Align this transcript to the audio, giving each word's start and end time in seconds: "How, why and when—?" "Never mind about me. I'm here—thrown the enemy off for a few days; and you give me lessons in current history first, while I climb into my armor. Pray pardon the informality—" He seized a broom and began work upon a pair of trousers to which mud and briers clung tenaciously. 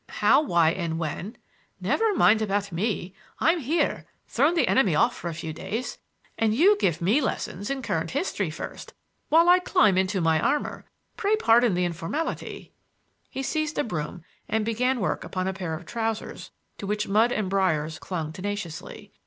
"How, 0.09 0.41
why 0.41 0.71
and 0.71 0.97
when—?" 0.97 1.37
"Never 1.79 2.15
mind 2.15 2.41
about 2.41 2.71
me. 2.71 3.13
I'm 3.39 3.59
here—thrown 3.59 4.55
the 4.55 4.67
enemy 4.67 4.95
off 4.95 5.15
for 5.15 5.29
a 5.29 5.33
few 5.35 5.53
days; 5.53 5.99
and 6.39 6.55
you 6.55 6.75
give 6.79 7.01
me 7.03 7.21
lessons 7.21 7.69
in 7.69 7.83
current 7.83 8.09
history 8.09 8.49
first, 8.49 8.95
while 9.29 9.47
I 9.47 9.59
climb 9.59 9.99
into 9.99 10.19
my 10.19 10.39
armor. 10.39 10.85
Pray 11.17 11.35
pardon 11.35 11.75
the 11.75 11.85
informality—" 11.85 12.71
He 13.29 13.43
seized 13.43 13.77
a 13.77 13.83
broom 13.83 14.23
and 14.49 14.65
began 14.65 14.99
work 15.01 15.23
upon 15.23 15.47
a 15.47 15.53
pair 15.53 15.75
of 15.75 15.85
trousers 15.85 16.49
to 16.79 16.87
which 16.87 17.07
mud 17.07 17.31
and 17.31 17.47
briers 17.47 17.99
clung 17.99 18.33
tenaciously. 18.33 19.11